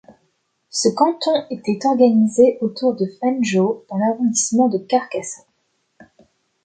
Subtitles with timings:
[0.71, 5.45] Ce canton était organisé autour de Fanjeaux dans l'arrondissement de Carcassonne.